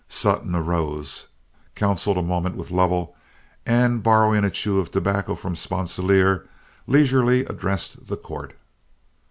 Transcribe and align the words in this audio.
Sutton 0.07 0.55
arose, 0.55 1.27
counseled 1.75 2.17
a 2.17 2.23
moment 2.23 2.55
with 2.55 2.71
Lovell, 2.71 3.15
and 3.67 4.01
borrowing 4.01 4.43
a 4.43 4.49
chew 4.49 4.79
of 4.79 4.89
tobacco 4.89 5.35
from 5.35 5.53
Sponsilier, 5.55 6.47
leisurely 6.87 7.45
addressed 7.45 8.07
the 8.07 8.17
court. 8.17 8.55